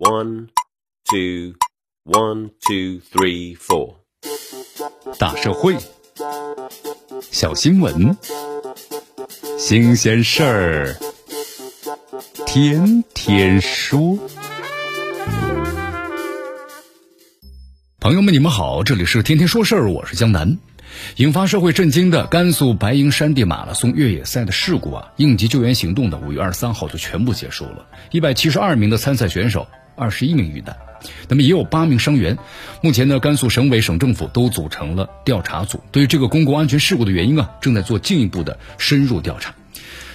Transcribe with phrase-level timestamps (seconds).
[0.00, 0.48] One,
[1.10, 1.56] two,
[2.06, 3.96] one, two, three, four.
[5.18, 5.76] 大社会，
[7.30, 8.16] 小新闻，
[9.58, 10.96] 新鲜事儿，
[12.46, 14.18] 天天说。
[17.98, 20.56] 朋友们，你们好，这里是天天说事儿，我是江南。
[21.16, 27.86] 引发社会震惊的甘肃白银山地马拉松越野赛的事故啊，应急救援行动呢，五月二十三号就全部结束了。
[28.12, 29.68] 一百七十二名的参赛选手，
[30.00, 30.74] 二十一名遇难，
[31.28, 32.38] 那么也有八名伤员。
[32.80, 39.54] 目前呢，甘肃省委省政府都组成了调查组，对于这个公共安全事故的原因啊，正在做进一步的深入调查。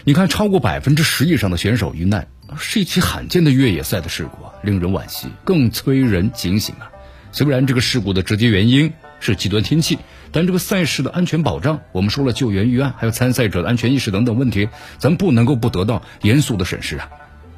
[0.04, 6.90] 你看，超过百分之十以上的选手遇难，是一起罕见的越野赛的事故啊，令人惋惜，更催人警醒啊。
[7.31, 10.00] 虽然这个事故的直接原因是极端天气。
[10.31, 14.67] 但这个赛事的安全保障，我们说了救援预案，还有参赛者的安全意识等等问题，
[14.98, 17.08] 咱不能够不得到严肃的审视啊！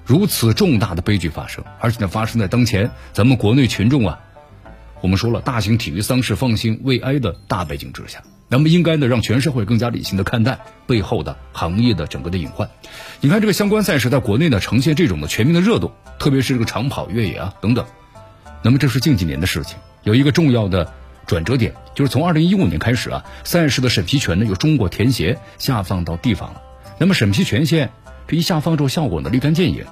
[0.07, 4.19] 如此重大的悲剧发生，而且呢发生在当前咱们国内群众啊，
[5.01, 12.69] 我们说了大型体育丧事放心未哀的大背景之下，那么应该呢让全社会更加理性的看待背后的行业的整个的隐患。
[13.19, 17.85] 你看这个相关赛事在国内呢呈现这种的全民的热度，特别是这个长跑、越野啊等等，
[18.63, 20.93] 那么这是近几年的事情，有一个重要的。
[21.25, 26.61] 转折点就是从二零一五年开始啊，赛事的审批权呢由中国田协下放到地方了。
[26.99, 27.91] 那么审批权限
[28.29, 29.83] 这一下放之后，效果呢立竿见影。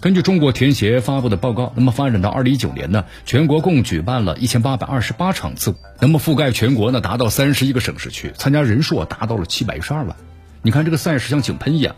[0.00, 10.16] 根据中国田协发布的报告，那么发展到二零一九年呢，全国共举办了一千八百二十八场次，那么覆盖全国呢达到三十一个省市区，参加人数啊达到了七百一十二万。
[10.62, 11.94] 你看这个赛事像井喷一样，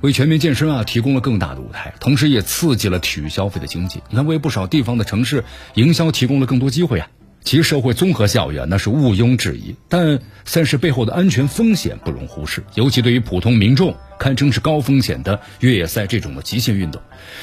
[0.00, 4.02] 为全民健身啊提供了更大的舞台，同时也刺激了体育消费的经济。
[4.10, 7.08] 你看为不少地方的城市营销提供了更多机会啊。
[7.42, 9.76] 其社会综合效益啊，那是毋庸置疑。
[9.88, 17.02] 但赛事背后的安全风险不容忽视，尤其对于普通民众，堪称是高风险的越野赛这种的极限运动。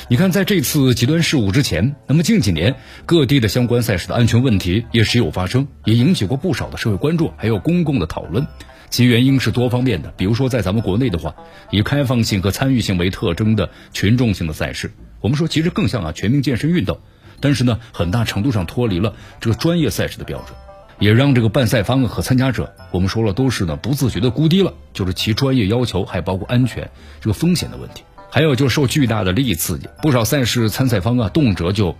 [0.09, 8.45] 你看，在这次极端事故之前，那么近几年各地的相关赛事的安全问题也时有发生，也引起过不少的社会关注，还有公共的讨论。
[8.89, 10.13] 其原因是多方面的。
[10.15, 11.33] 比如说，在咱们国内的话，
[11.71, 16.99] 以开放性和参与性为特征的群众性的赛事，我们说其实更像啊全民健身运动。
[17.39, 20.55] 但是呢，很大程度上脱离了这个专业赛事的标准，
[21.03, 28.03] 也让这个办赛方和参加者，我们说了都是呢不自觉的估低了，就是其专业要求，还包括安全这个风险的问题。
[28.31, 31.97] 还有就受巨大的利益刺激，不少赛事参赛方啊，动辄就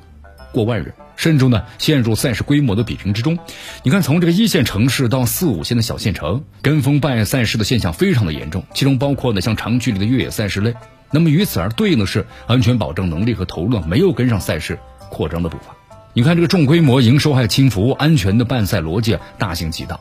[0.54, 3.38] 过万人，甚至呢陷入赛事规模的比拼之中。
[3.84, 10.74] 你看，从这个一线城市到四五线的小县城，跟风办赛事的现象非常的严重，其中包括呢像长距离的越野赛事类。
[11.12, 14.80] 那么与此而对应的是，安全保证能力和投入没有跟上赛事。
[15.10, 15.76] 扩张的步伐，
[16.16, 20.00] 你看这个重规模营收还有轻服务安全的办赛逻辑大行其道。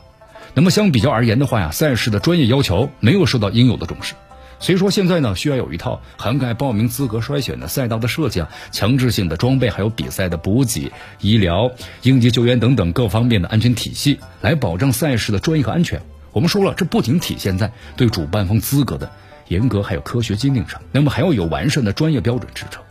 [0.53, 4.13] 那么相比较而言的话呀，赛事的专业要求没有受到应有的重视。
[4.59, 11.71] 所以说现在呢，需要有一套涵盖报名资格筛选的赛道的设计啊，强制性的装备，还有比赛的补给、医疗、
[12.03, 15.99] 应急救援等等各方面的安全体系，来保障赛事的专业和安全。
[16.31, 19.11] 我们说了，这不仅体现在对主办方资格的
[19.47, 22.83] 严格，还有科学鉴定上，那么还要有完善的专业标准支撑。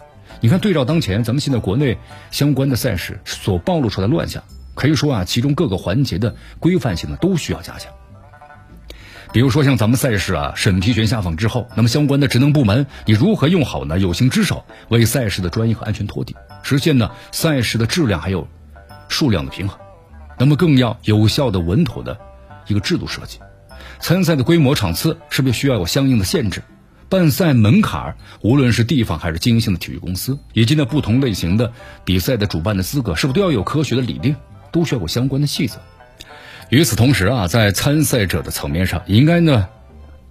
[0.43, 1.97] 你看，对照当前咱们现在国内
[2.33, 4.43] 相关的赛事所暴露出来的乱象，
[4.75, 7.93] 可以说啊，其中各个环节的规范性呢都需要加强。
[9.33, 18.49] 比如说像咱们赛事啊，审批权下放之后，那么相关的职能部门，你如何用好呢有形之手，为赛事的专业和安全托底，实现呢赛事的质量还有
[19.07, 19.79] 数量的平衡？
[20.41, 22.19] 那么更要有效的、稳妥的
[22.67, 23.39] 一个制度设计，
[24.01, 26.65] 参赛的规模场次是不是需要有相应的限制？
[27.13, 31.71] 办赛门槛无论是地方还是经营性的体育公司，以及呢不同类型的
[32.07, 34.35] 比赛的主办的资格，是不是都要有科学的理念，
[34.73, 35.79] 都需要有相关的细则。
[36.71, 39.69] 与此同时啊，在参赛者的层面上，应该呢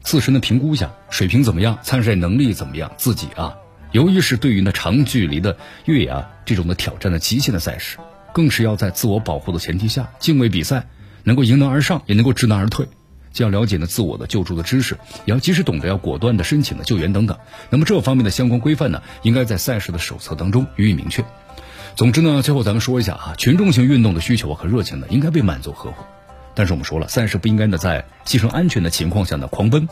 [0.02, 3.54] 自身的评估一下水平怎么样，参赛能力怎么样，自己啊，
[3.92, 5.56] 由于是对于呢长距离的
[5.86, 8.00] 越野啊这种的挑战的极限的赛事，
[8.34, 10.88] 更是要在自我保护的前提下，敬畏比赛，
[11.26, 12.88] 能够迎难而上，也能够知难而退。
[13.34, 17.38] 既要了解呢自我的救助的知识，也要及时懂得要果断的申请的救援等等。
[17.70, 21.24] 那么这方面的相关规范呢，应该在赛事的手册当中予以明确。
[21.96, 26.04] 总之呢，最后咱们说一下啊，群众性运动的需求和热情呢，应该被满足呵护。
[26.54, 29.88] 但是我们说了，赛事不应该呢在牺牲安全的情况下呢狂奔。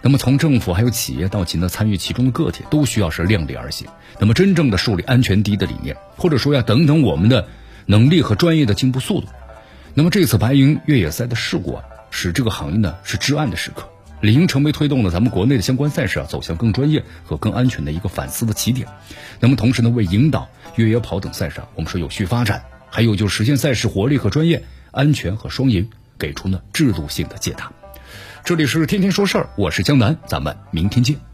[0.00, 3.88] 那么从政府还有企业到其呢参与其中的个体，都需要是量力而行。
[4.20, 7.48] 那么真正的树立安全第一的理念，或者说要等等我们的
[7.86, 9.26] 能力和专业的进步速度。
[9.94, 11.82] 那么这次白银越野赛的事故啊。
[12.10, 13.88] 使这个行业呢是至暗的时刻，
[14.20, 18.88] 理应成为推动了咱们国内的相关赛事啊走向更专业和更安全的一个反思的起点。
[19.40, 27.72] 那么同时呢，为引导越野跑等赛事啊我们说有序发展，还有就是实现赛事活力和专业、安全和双赢，给出呢制度性的解答。
[28.44, 31.27] 这里是天天说事儿，我是江南，咱们明天见。